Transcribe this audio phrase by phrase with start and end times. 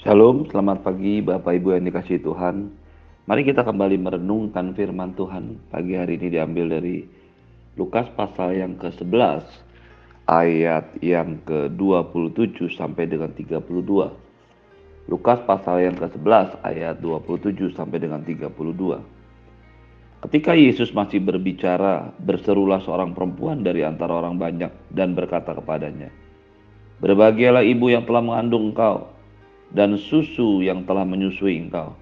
[0.00, 2.72] Shalom, selamat pagi Bapak Ibu yang dikasih Tuhan.
[3.28, 5.60] Mari kita kembali merenungkan firman Tuhan.
[5.68, 7.04] Pagi hari ini diambil dari
[7.76, 9.44] Lukas pasal yang ke-11
[10.24, 13.60] ayat yang ke-27 sampai dengan 32.
[15.04, 18.56] Lukas pasal yang ke-11 ayat 27 sampai dengan 32.
[20.24, 26.08] Ketika Yesus masih berbicara, berserulah seorang perempuan dari antara orang banyak dan berkata kepadanya,
[27.04, 29.19] Berbahagialah ibu yang telah mengandung engkau
[29.70, 31.94] dan susu yang telah menyusui engkau.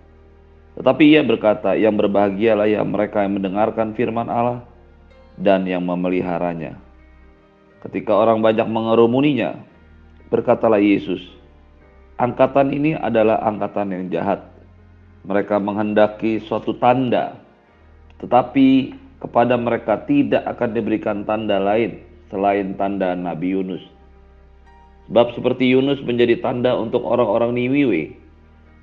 [0.78, 4.62] Tetapi ia berkata, yang berbahagialah ya mereka yang mendengarkan firman Allah
[5.34, 6.78] dan yang memeliharanya.
[7.82, 9.58] Ketika orang banyak mengerumuninya,
[10.30, 11.22] berkatalah Yesus,
[12.18, 14.42] angkatan ini adalah angkatan yang jahat.
[15.26, 17.36] Mereka menghendaki suatu tanda,
[18.22, 23.97] tetapi kepada mereka tidak akan diberikan tanda lain selain tanda Nabi Yunus.
[25.08, 28.12] Sebab seperti Yunus menjadi tanda untuk orang-orang Niniwe,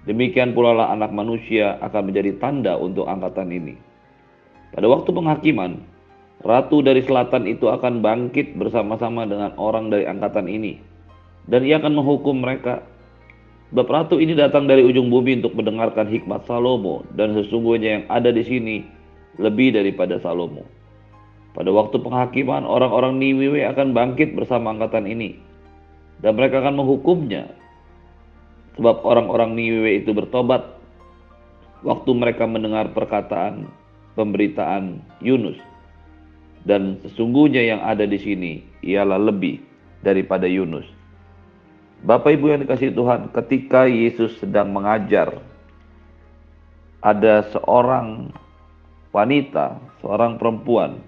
[0.10, 3.78] demikian pula lah anak manusia akan menjadi tanda untuk angkatan ini.
[4.74, 5.86] Pada waktu penghakiman,
[6.42, 10.82] ratu dari selatan itu akan bangkit bersama-sama dengan orang dari angkatan ini,
[11.46, 12.82] dan ia akan menghukum mereka.
[13.70, 18.34] Sebab ratu ini datang dari ujung bumi untuk mendengarkan hikmat Salomo, dan sesungguhnya yang ada
[18.34, 18.82] di sini
[19.38, 20.66] lebih daripada Salomo.
[21.54, 25.45] Pada waktu penghakiman, orang-orang Niniwe akan bangkit bersama angkatan ini,
[26.20, 27.52] dan mereka akan menghukumnya.
[28.76, 30.76] Sebab orang-orang Niniwe itu bertobat
[31.84, 33.72] waktu mereka mendengar perkataan
[34.16, 35.60] pemberitaan Yunus.
[36.66, 39.62] Dan sesungguhnya yang ada di sini ialah lebih
[40.02, 40.88] daripada Yunus.
[42.02, 45.40] Bapak Ibu yang dikasih Tuhan, ketika Yesus sedang mengajar,
[47.06, 48.34] ada seorang
[49.14, 51.00] wanita, seorang perempuan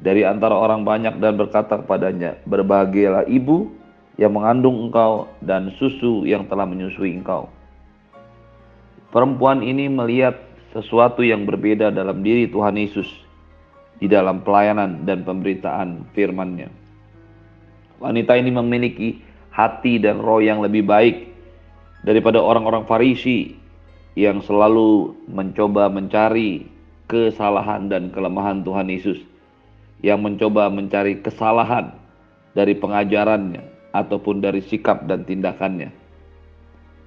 [0.00, 3.68] dari antara orang banyak dan berkata kepadanya, "Berbahagialah ibu
[4.14, 7.50] yang mengandung engkau dan susu yang telah menyusui engkau.
[9.10, 10.38] Perempuan ini melihat
[10.74, 13.06] sesuatu yang berbeda dalam diri Tuhan Yesus
[14.02, 16.66] di dalam pelayanan dan pemberitaan firman-Nya.
[18.02, 19.22] Wanita ini memiliki
[19.54, 21.30] hati dan roh yang lebih baik
[22.02, 23.54] daripada orang-orang Farisi
[24.18, 26.66] yang selalu mencoba mencari
[27.06, 29.22] kesalahan dan kelemahan Tuhan Yesus,
[30.02, 31.94] yang mencoba mencari kesalahan
[32.54, 33.62] dari pengajarannya,
[33.94, 35.94] ataupun dari sikap dan tindakannya.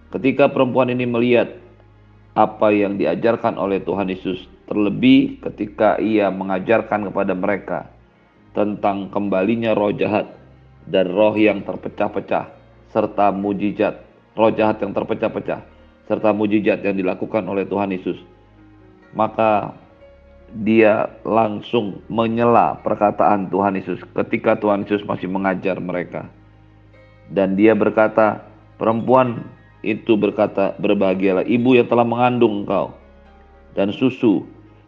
[0.08, 1.52] Ketika perempuan ini melihat
[2.32, 7.80] apa yang diajarkan oleh Tuhan Yesus, terlebih ketika ia mengajarkan kepada mereka
[8.56, 10.32] tentang kembalinya roh jahat
[10.88, 12.48] dan roh yang terpecah-pecah,
[12.96, 14.00] serta mujizat,
[14.40, 15.60] roh jahat yang terpecah-pecah,
[16.08, 18.16] serta mujizat yang dilakukan oleh Tuhan Yesus,
[19.12, 19.76] maka
[20.56, 26.32] dia langsung menyela perkataan Tuhan Yesus ketika Tuhan Yesus masih mengajar mereka.
[27.28, 28.48] Dan dia berkata,
[28.80, 29.44] perempuan
[29.84, 32.96] itu berkata, berbahagialah ibu yang telah mengandung engkau
[33.78, 34.48] dan susu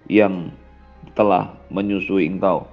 [0.10, 0.50] yang
[1.14, 2.66] telah menyusui engkau.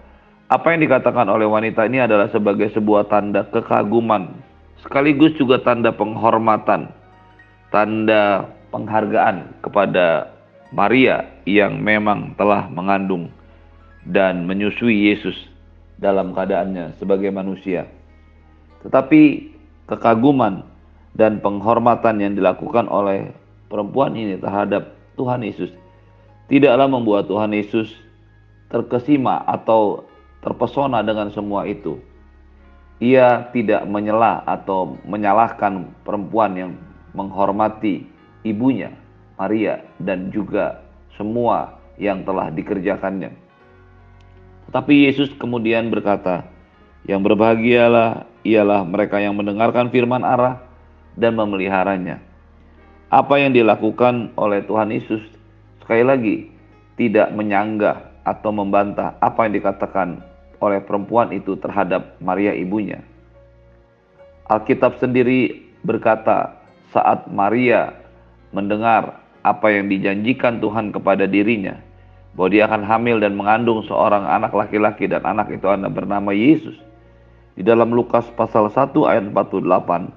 [0.47, 4.31] Apa yang dikatakan oleh wanita ini adalah sebagai sebuah tanda kekaguman,
[4.79, 6.95] sekaligus juga tanda penghormatan,
[7.75, 10.31] tanda penghargaan kepada
[10.71, 13.31] Maria yang memang telah mengandung
[14.07, 15.35] dan menyusui Yesus
[15.99, 17.91] dalam keadaannya sebagai manusia.
[18.87, 19.56] Tetapi
[19.87, 20.67] kekaguman
[21.17, 23.33] dan penghormatan yang dilakukan oleh
[23.71, 25.73] perempuan ini terhadap Tuhan Yesus
[26.47, 27.91] tidaklah membuat Tuhan Yesus
[28.71, 30.07] terkesima atau
[30.43, 31.99] terpesona dengan semua itu.
[33.03, 36.73] Ia tidak menyela atau menyalahkan perempuan yang
[37.13, 38.09] menghormati
[38.41, 38.95] ibunya,
[39.37, 40.81] Maria, dan juga
[41.19, 43.37] semua yang telah dikerjakannya.
[44.71, 46.49] Tetapi Yesus kemudian berkata,
[47.05, 50.63] "Yang berbahagialah ialah mereka yang mendengarkan firman Allah
[51.19, 52.23] dan memeliharanya.
[53.11, 55.23] Apa yang dilakukan oleh Tuhan Yesus
[55.83, 56.37] sekali lagi
[56.99, 60.23] tidak menyanggah atau membantah apa yang dikatakan
[60.59, 63.03] oleh perempuan itu terhadap Maria ibunya.
[64.51, 66.59] Alkitab sendiri berkata
[66.91, 67.95] saat Maria
[68.51, 71.79] mendengar apa yang dijanjikan Tuhan kepada dirinya
[72.35, 76.75] bahwa dia akan hamil dan mengandung seorang anak laki-laki dan anak itu anak bernama Yesus
[77.57, 80.13] di dalam Lukas pasal 1 ayat 48,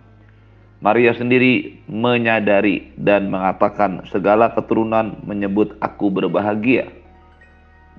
[0.84, 6.92] Maria sendiri menyadari dan mengatakan segala keturunan menyebut aku berbahagia.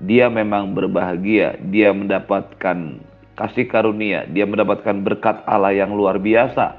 [0.01, 3.01] Dia memang berbahagia, dia mendapatkan
[3.33, 6.77] kasih karunia, dia mendapatkan berkat Allah yang luar biasa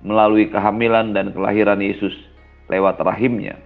[0.00, 2.16] melalui kehamilan dan kelahiran Yesus
[2.72, 3.60] lewat rahimnya.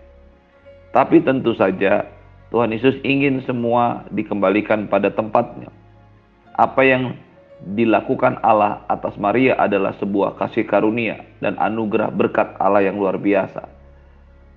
[0.90, 2.06] Tapi tentu saja
[2.54, 5.70] Tuhan Yesus ingin semua dikembalikan pada tempatnya.
[6.54, 7.18] Apa yang
[7.62, 13.70] dilakukan Allah atas Maria adalah sebuah kasih karunia dan anugerah berkat Allah yang luar biasa.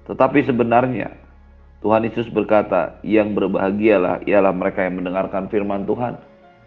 [0.09, 1.13] Tetapi sebenarnya
[1.85, 6.17] Tuhan Yesus berkata, yang berbahagialah ialah mereka yang mendengarkan firman Tuhan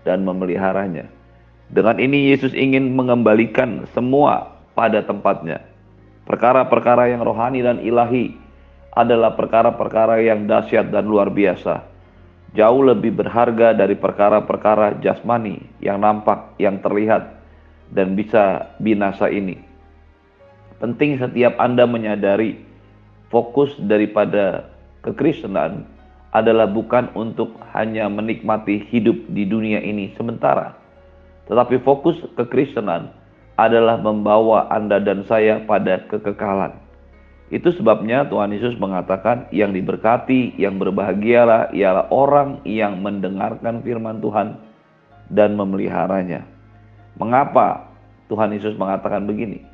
[0.06, 1.11] dan memeliharanya.
[1.71, 5.67] Dengan ini Yesus ingin mengembalikan semua pada tempatnya.
[6.27, 8.38] Perkara-perkara yang rohani dan ilahi
[8.94, 11.90] adalah perkara-perkara yang dahsyat dan luar biasa
[12.55, 17.38] jauh lebih berharga dari perkara-perkara jasmani yang nampak, yang terlihat,
[17.94, 19.58] dan bisa binasa ini.
[20.82, 22.58] Penting setiap Anda menyadari
[23.29, 24.67] fokus daripada
[25.06, 25.87] kekristenan
[26.31, 30.75] adalah bukan untuk hanya menikmati hidup di dunia ini sementara,
[31.50, 33.11] tetapi fokus kekristenan
[33.61, 36.90] adalah membawa Anda dan saya pada kekekalan.
[37.50, 44.55] Itu sebabnya Tuhan Yesus mengatakan yang diberkati, yang berbahagialah ialah orang yang mendengarkan firman Tuhan
[45.35, 46.47] dan memeliharanya.
[47.19, 47.91] Mengapa
[48.31, 49.67] Tuhan Yesus mengatakan begini?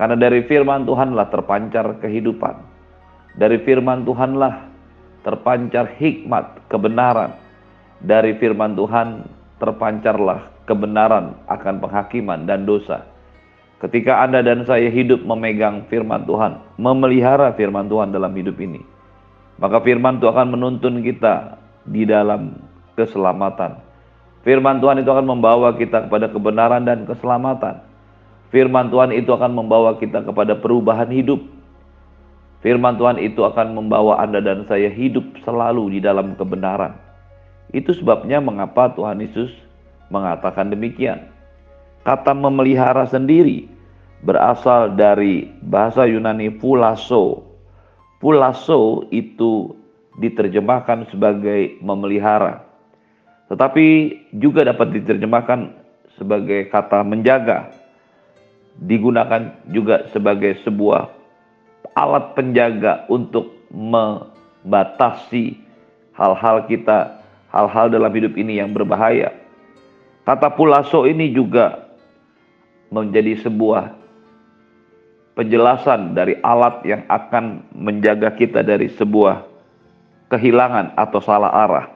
[0.00, 2.56] Karena dari firman Tuhanlah terpancar kehidupan.
[3.36, 4.72] Dari firman Tuhanlah
[5.20, 7.36] terpancar hikmat, kebenaran.
[8.00, 9.28] Dari firman Tuhan
[9.60, 13.11] terpancarlah kebenaran akan penghakiman dan dosa.
[13.82, 18.78] Ketika Anda dan saya hidup memegang firman Tuhan, memelihara firman Tuhan dalam hidup ini,
[19.58, 21.58] maka firman Tuhan akan menuntun kita
[21.90, 22.62] di dalam
[22.94, 23.82] keselamatan.
[24.46, 27.82] Firman Tuhan itu akan membawa kita kepada kebenaran dan keselamatan.
[28.54, 31.42] Firman Tuhan itu akan membawa kita kepada perubahan hidup.
[32.62, 36.94] Firman Tuhan itu akan membawa Anda dan saya hidup selalu di dalam kebenaran.
[37.74, 39.50] Itu sebabnya mengapa Tuhan Yesus
[40.06, 41.26] mengatakan demikian.
[42.06, 43.71] Kata memelihara sendiri
[44.22, 47.42] berasal dari bahasa Yunani pulaso.
[48.22, 49.74] Pulaso itu
[50.16, 52.62] diterjemahkan sebagai memelihara.
[53.50, 53.86] Tetapi
[54.38, 55.74] juga dapat diterjemahkan
[56.16, 57.74] sebagai kata menjaga.
[58.78, 61.10] Digunakan juga sebagai sebuah
[61.92, 65.58] alat penjaga untuk membatasi
[66.16, 67.20] hal-hal kita,
[67.52, 69.34] hal-hal dalam hidup ini yang berbahaya.
[70.24, 71.90] Kata pulaso ini juga
[72.88, 74.01] menjadi sebuah
[75.32, 79.48] penjelasan dari alat yang akan menjaga kita dari sebuah
[80.28, 81.86] kehilangan atau salah arah.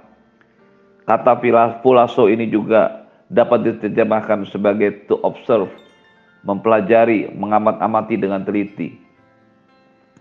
[1.06, 1.38] Kata
[1.80, 5.70] pulaso ini juga dapat diterjemahkan sebagai to observe,
[6.42, 8.98] mempelajari, mengamat-amati dengan teliti.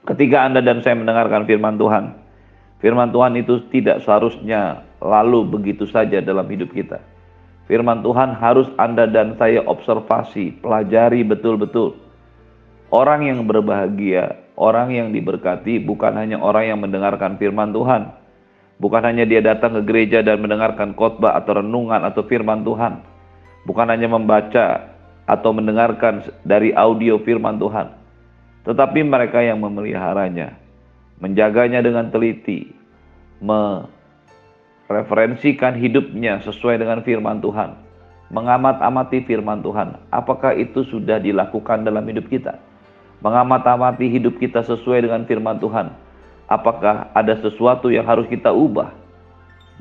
[0.06, 2.13] Ketika Anda dan saya mendengarkan firman Tuhan,
[2.77, 7.01] firman Tuhan itu tidak seharusnya lalu begitu saja dalam hidup kita.
[7.65, 12.05] Firman Tuhan harus Anda dan saya observasi, pelajari betul-betul
[12.95, 18.15] Orang yang berbahagia, orang yang diberkati bukan hanya orang yang mendengarkan firman Tuhan.
[18.80, 23.03] Bukan hanya dia datang ke gereja dan mendengarkan khotbah atau renungan atau firman Tuhan.
[23.68, 24.95] Bukan hanya membaca
[25.27, 27.92] atau mendengarkan dari audio firman Tuhan.
[28.63, 30.56] Tetapi mereka yang memeliharanya,
[31.19, 32.71] menjaganya dengan teliti,
[33.44, 37.75] mereferensikan hidupnya sesuai dengan firman Tuhan,
[38.31, 40.00] mengamat-amati firman Tuhan.
[40.15, 42.64] Apakah itu sudah dilakukan dalam hidup kita?
[43.19, 45.91] Mengamat-amati hidup kita sesuai dengan firman Tuhan.
[46.45, 48.94] Apakah ada sesuatu yang harus kita ubah?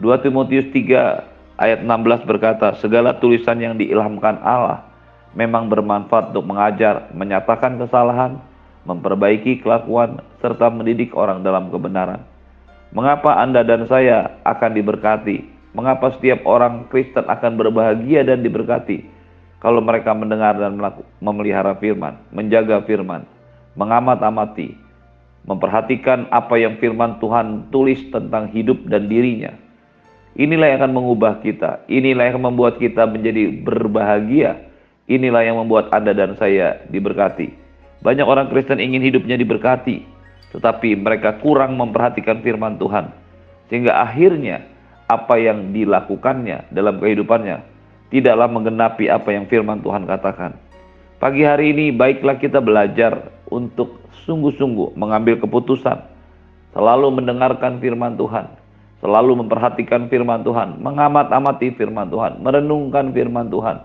[0.00, 4.94] 2 Timotius 3 ayat 16 berkata, segala tulisan yang diilhamkan Allah
[5.34, 8.38] memang bermanfaat untuk mengajar, menyatakan kesalahan,
[8.86, 12.22] memperbaiki kelakuan, serta mendidik orang dalam kebenaran.
[12.94, 15.50] Mengapa Anda dan saya akan diberkati?
[15.74, 19.10] Mengapa setiap orang Kristen akan berbahagia dan diberkati?
[19.64, 20.76] Kalau mereka mendengar dan
[21.24, 23.24] memelihara firman, menjaga firman,
[23.80, 24.76] mengamat-amati,
[25.48, 29.56] memperhatikan apa yang firman Tuhan tulis tentang hidup dan dirinya.
[30.36, 34.68] Inilah yang akan mengubah kita, inilah yang membuat kita menjadi berbahagia,
[35.08, 37.56] inilah yang membuat Anda dan saya diberkati.
[38.04, 40.04] Banyak orang Kristen ingin hidupnya diberkati,
[40.52, 43.08] tetapi mereka kurang memperhatikan firman Tuhan.
[43.72, 44.60] Sehingga akhirnya
[45.08, 47.73] apa yang dilakukannya dalam kehidupannya
[48.14, 50.54] tidaklah menggenapi apa yang firman Tuhan katakan.
[51.18, 55.98] Pagi hari ini baiklah kita belajar untuk sungguh-sungguh mengambil keputusan,
[56.70, 58.54] selalu mendengarkan firman Tuhan,
[59.02, 63.82] selalu memperhatikan firman Tuhan, mengamat-amati firman Tuhan, merenungkan firman Tuhan,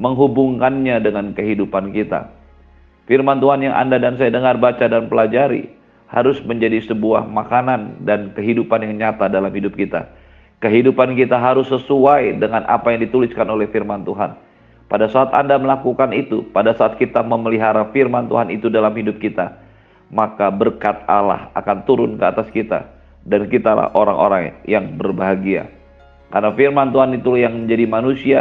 [0.00, 2.32] menghubungkannya dengan kehidupan kita.
[3.04, 5.68] Firman Tuhan yang Anda dan saya dengar, baca, dan pelajari
[6.08, 10.08] harus menjadi sebuah makanan dan kehidupan yang nyata dalam hidup kita
[10.60, 14.36] Kehidupan kita harus sesuai dengan apa yang dituliskan oleh firman Tuhan.
[14.92, 19.56] Pada saat Anda melakukan itu, pada saat kita memelihara firman Tuhan itu dalam hidup kita,
[20.12, 22.92] maka berkat Allah akan turun ke atas kita
[23.24, 25.72] dan kitalah orang-orang yang berbahagia.
[26.28, 28.38] Karena firman Tuhan itu yang menjadi manusia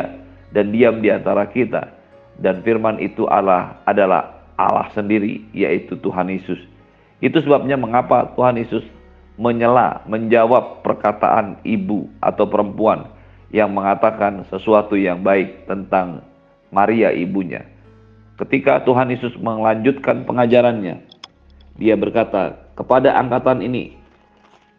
[0.52, 1.96] dan diam di antara kita.
[2.36, 6.60] Dan firman itu Allah adalah Allah sendiri, yaitu Tuhan Yesus.
[7.24, 8.84] Itu sebabnya mengapa Tuhan Yesus
[9.40, 13.08] menyela, menjawab perkataan ibu atau perempuan
[13.56, 16.20] yang mengatakan sesuatu yang baik tentang
[16.70, 17.64] Maria ibunya.
[18.36, 21.02] Ketika Tuhan Yesus melanjutkan pengajarannya,
[21.80, 23.96] dia berkata, kepada angkatan ini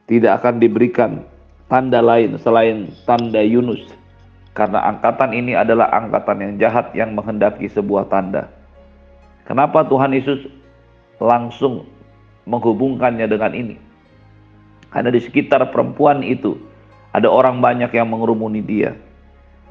[0.04, 1.24] tidak akan diberikan
[1.72, 3.80] tanda lain selain tanda Yunus
[4.52, 8.50] karena angkatan ini adalah angkatan yang jahat yang menghendaki sebuah tanda.
[9.48, 10.46] Kenapa Tuhan Yesus
[11.16, 11.88] langsung
[12.44, 13.89] menghubungkannya dengan ini?
[14.90, 16.58] Karena di sekitar perempuan itu
[17.14, 18.94] ada orang banyak yang mengerumuni dia.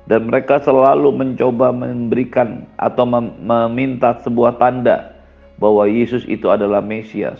[0.09, 3.05] Dan mereka selalu mencoba memberikan atau
[3.37, 5.13] meminta sebuah tanda
[5.61, 7.37] bahwa Yesus itu adalah Mesias.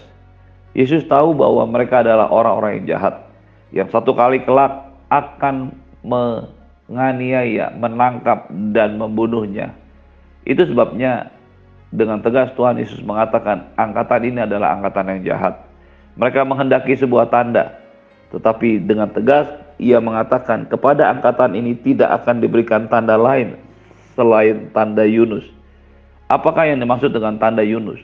[0.77, 3.29] Yesus tahu bahwa mereka adalah orang-orang yang jahat
[3.69, 9.77] yang satu kali kelak akan menganiaya, menangkap dan membunuhnya.
[10.45, 11.29] Itu sebabnya
[11.93, 15.68] dengan tegas Tuhan Yesus mengatakan angkatan ini adalah angkatan yang jahat.
[16.17, 17.77] Mereka menghendaki sebuah tanda,
[18.33, 19.45] tetapi dengan tegas
[19.77, 23.55] ia mengatakan kepada angkatan ini tidak akan diberikan tanda lain
[24.17, 25.45] selain tanda Yunus.
[26.29, 28.01] Apakah yang dimaksud dengan tanda Yunus?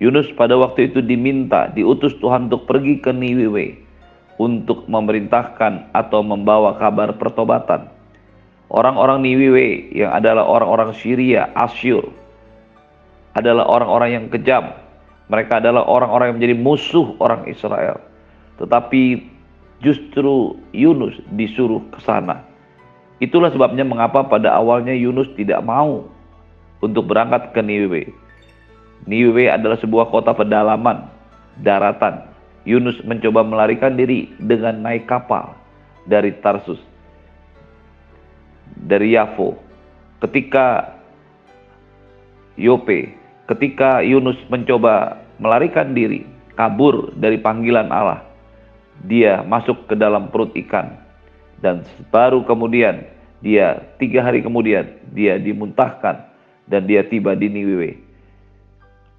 [0.00, 3.90] Yunus pada waktu itu diminta, diutus Tuhan untuk pergi ke Niniwe
[4.40, 7.92] untuk memerintahkan atau membawa kabar pertobatan.
[8.72, 12.08] Orang-orang Niwiwe yang adalah orang-orang Syria, Asyur,
[13.36, 14.72] adalah orang-orang yang kejam.
[15.30, 18.02] Mereka adalah orang-orang yang menjadi musuh orang Israel.
[18.58, 19.30] Tetapi
[19.78, 22.42] justru Yunus disuruh ke sana.
[23.22, 26.10] Itulah sebabnya mengapa pada awalnya Yunus tidak mau
[26.82, 28.10] untuk berangkat ke Niwiwe.
[29.06, 31.08] Niwiwe adalah sebuah kota pedalaman,
[31.62, 32.26] daratan,
[32.68, 35.56] Yunus mencoba melarikan diri dengan naik kapal
[36.04, 36.80] dari Tarsus,
[38.76, 39.56] dari Yafo.
[40.20, 40.92] Ketika
[42.60, 43.19] Yope,
[43.50, 46.22] ketika Yunus mencoba melarikan diri,
[46.54, 48.22] kabur dari panggilan Allah,
[49.02, 50.94] dia masuk ke dalam perut ikan.
[51.60, 53.04] Dan baru kemudian,
[53.42, 56.24] dia tiga hari kemudian, dia dimuntahkan
[56.70, 58.00] dan dia tiba di Niwewe.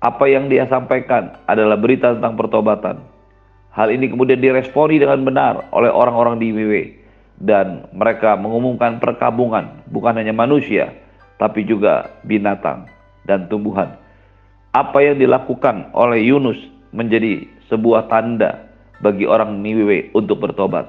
[0.02, 3.12] Apa yang dia sampaikan adalah berita tentang pertobatan
[3.72, 6.74] Hal ini kemudian diresponi dengan benar oleh orang-orang di WW
[7.40, 10.92] dan mereka mengumumkan perkabungan bukan hanya manusia
[11.40, 12.92] tapi juga binatang
[13.24, 13.96] dan tumbuhan.
[14.72, 16.58] Apa yang dilakukan oleh Yunus
[16.96, 18.72] menjadi sebuah tanda
[19.04, 20.88] bagi orang Niwewe untuk bertobat.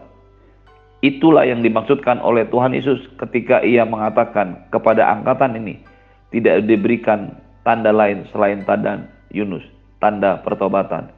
[1.02, 5.82] Itulah yang dimaksudkan oleh Tuhan Yesus ketika ia mengatakan kepada angkatan ini
[6.30, 7.34] tidak diberikan
[7.66, 9.02] tanda lain selain tanda
[9.34, 9.66] Yunus,
[9.98, 11.10] tanda pertobatan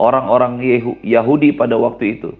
[0.00, 0.56] orang-orang
[1.04, 2.32] Yahudi pada waktu itu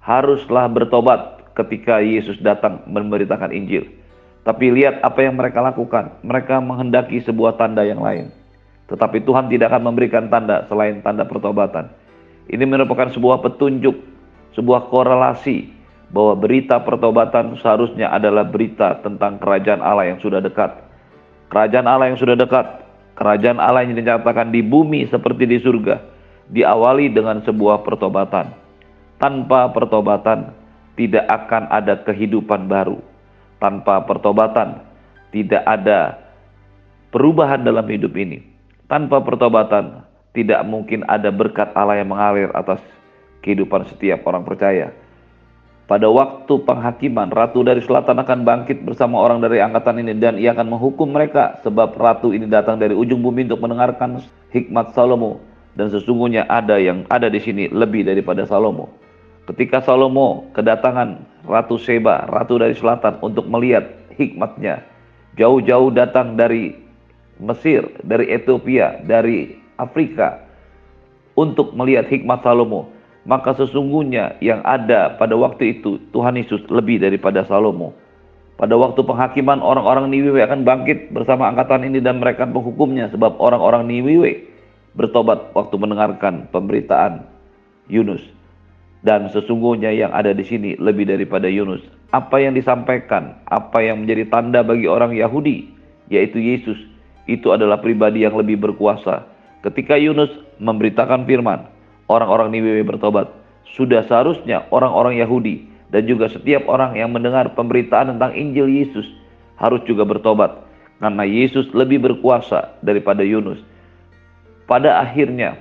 [0.00, 3.84] haruslah bertobat ketika Yesus datang memberitakan Injil.
[4.42, 6.18] Tapi lihat apa yang mereka lakukan.
[6.26, 8.34] Mereka menghendaki sebuah tanda yang lain.
[8.92, 11.88] Tetapi Tuhan tidak akan memberikan tanda selain tanda pertobatan.
[12.52, 13.96] Ini merupakan sebuah petunjuk,
[14.52, 15.72] sebuah korelasi
[16.12, 20.76] bahwa berita pertobatan seharusnya adalah berita tentang kerajaan Allah yang sudah dekat.
[21.48, 22.84] Kerajaan Allah yang sudah dekat,
[23.16, 25.96] kerajaan Allah yang dinyatakan di bumi seperti di surga
[26.52, 28.52] diawali dengan sebuah pertobatan.
[29.16, 30.52] Tanpa pertobatan
[31.00, 33.00] tidak akan ada kehidupan baru.
[33.56, 34.84] Tanpa pertobatan
[35.32, 36.20] tidak ada
[37.08, 38.51] perubahan dalam hidup ini.
[38.92, 40.04] Tanpa pertobatan
[40.36, 42.76] tidak mungkin ada berkat Allah yang mengalir atas
[43.40, 44.92] kehidupan setiap orang percaya.
[45.88, 50.52] Pada waktu penghakiman, ratu dari selatan akan bangkit bersama orang dari angkatan ini dan ia
[50.52, 54.20] akan menghukum mereka sebab ratu ini datang dari ujung bumi untuk mendengarkan
[54.52, 55.40] hikmat Salomo
[55.72, 58.92] dan sesungguhnya ada yang ada di sini lebih daripada Salomo.
[59.48, 61.16] Ketika Salomo kedatangan
[61.48, 63.88] Ratu Seba, Ratu dari selatan untuk melihat
[64.20, 64.84] hikmatnya,
[65.40, 66.76] jauh-jauh datang dari
[67.42, 70.46] Mesir, dari Ethiopia, dari Afrika
[71.34, 72.88] untuk melihat hikmat Salomo,
[73.26, 77.94] maka sesungguhnya yang ada pada waktu itu Tuhan Yesus lebih daripada Salomo.
[78.62, 83.90] Pada waktu penghakiman orang-orang Niwiwe akan bangkit bersama angkatan ini dan mereka menghukumnya sebab orang-orang
[83.90, 84.46] Niwiwe
[84.94, 87.26] bertobat waktu mendengarkan pemberitaan
[87.90, 88.22] Yunus.
[89.02, 91.82] Dan sesungguhnya yang ada di sini lebih daripada Yunus.
[92.14, 95.66] Apa yang disampaikan, apa yang menjadi tanda bagi orang Yahudi,
[96.06, 96.78] yaitu Yesus,
[97.30, 99.26] itu adalah pribadi yang lebih berkuasa.
[99.62, 101.66] Ketika Yunus memberitakan firman,
[102.10, 103.30] orang-orang Niwewe bertobat.
[103.72, 105.64] Sudah seharusnya orang-orang Yahudi
[105.94, 109.06] dan juga setiap orang yang mendengar pemberitaan tentang Injil Yesus
[109.56, 110.66] harus juga bertobat.
[110.98, 113.58] Karena Yesus lebih berkuasa daripada Yunus
[114.72, 115.58] pada akhirnya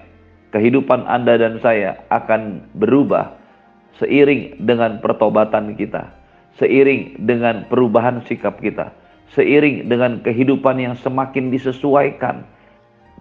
[0.55, 3.35] kehidupan Anda dan saya akan berubah
[3.99, 6.11] seiring dengan pertobatan kita,
[6.55, 8.95] seiring dengan perubahan sikap kita,
[9.31, 12.43] seiring dengan kehidupan yang semakin disesuaikan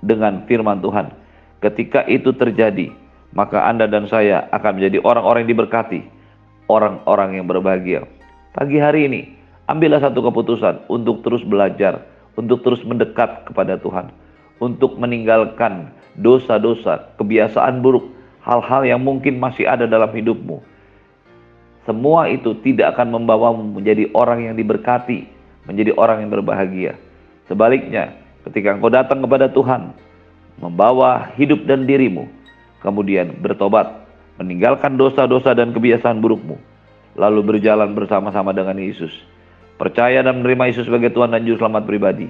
[0.03, 1.13] dengan firman Tuhan.
[1.61, 2.91] Ketika itu terjadi,
[3.37, 6.01] maka Anda dan saya akan menjadi orang-orang yang diberkati,
[6.67, 8.09] orang-orang yang berbahagia.
[8.57, 9.21] Pagi hari ini,
[9.71, 12.03] ambillah satu keputusan untuk terus belajar,
[12.35, 14.11] untuk terus mendekat kepada Tuhan,
[14.59, 18.11] untuk meninggalkan dosa-dosa, kebiasaan buruk,
[18.43, 20.59] hal-hal yang mungkin masih ada dalam hidupmu.
[21.87, 26.93] Semua itu tidak akan membawamu menjadi orang yang diberkati, menjadi orang yang berbahagia.
[27.51, 28.15] Sebaliknya,
[28.49, 29.93] ketika engkau datang kepada Tuhan,
[30.61, 32.29] membawa hidup dan dirimu,
[32.85, 34.07] kemudian bertobat,
[34.41, 36.57] meninggalkan dosa-dosa dan kebiasaan burukmu,
[37.19, 39.13] lalu berjalan bersama-sama dengan Yesus,
[39.81, 42.29] percaya dan menerima Yesus sebagai Tuhan dan Juru Selamat pribadi,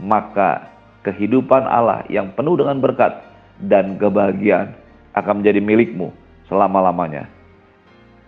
[0.00, 0.70] maka
[1.02, 3.24] kehidupan Allah yang penuh dengan berkat
[3.60, 4.76] dan kebahagiaan
[5.16, 6.12] akan menjadi milikmu
[6.48, 7.39] selama-lamanya.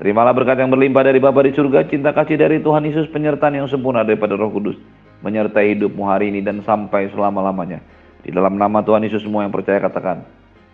[0.03, 3.71] Terimalah berkat yang berlimpah dari Bapa di surga, cinta kasih dari Tuhan Yesus, penyertaan yang
[3.71, 4.75] sempurna daripada Roh Kudus,
[5.23, 7.79] menyertai hidupmu hari ini dan sampai selama-lamanya.
[8.27, 10.27] Di dalam nama Tuhan Yesus semua yang percaya katakan,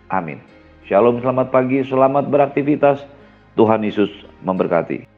[0.09, 0.41] amin.
[0.89, 3.05] Shalom, selamat pagi, selamat beraktivitas.
[3.53, 4.09] Tuhan Yesus
[4.41, 5.08] memberkati.